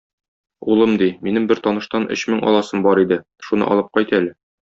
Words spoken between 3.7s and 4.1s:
алып